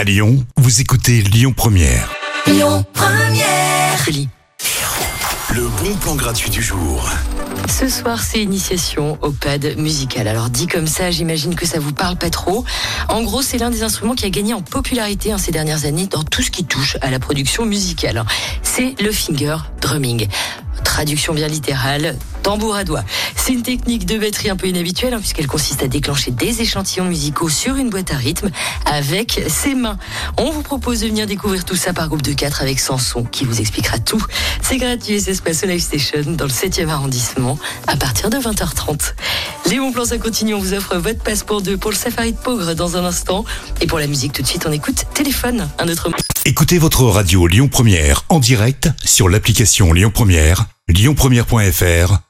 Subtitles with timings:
[0.00, 2.10] À Lyon, vous écoutez Lyon Première.
[2.46, 4.06] Lyon Première.
[5.54, 7.06] Le bon plan gratuit du jour.
[7.68, 10.26] Ce soir, c'est initiation au pad musical.
[10.26, 12.64] Alors dit comme ça, j'imagine que ça vous parle pas trop.
[13.10, 16.06] En gros, c'est l'un des instruments qui a gagné en popularité hein, ces dernières années
[16.06, 18.24] dans tout ce qui touche à la production musicale.
[18.62, 20.28] C'est le finger drumming.
[20.82, 23.04] Traduction bien littérale, tambour à doigt.
[23.36, 27.04] C'est une technique de batterie un peu inhabituelle hein, puisqu'elle consiste à déclencher des échantillons
[27.04, 28.50] musicaux sur une boîte à rythme
[28.86, 29.98] avec ses mains.
[30.38, 33.44] On vous propose de venir découvrir tout ça par groupe de 4 avec Sanson qui
[33.44, 34.24] vous expliquera tout.
[34.62, 38.30] C'est gratuit et ça se passe au Live Station dans le 7e arrondissement à partir
[38.30, 39.14] de 20h30.
[39.70, 40.54] Les bons plans, ça continue.
[40.54, 43.44] On vous offre votre passeport 2 pour le safari de Pogre dans un instant.
[43.80, 46.10] Et pour la musique, tout de suite, on écoute Téléphone, un autre
[46.46, 52.29] Écoutez votre radio Lyon Première en direct sur l'application Lyon Première, lyonpremière.fr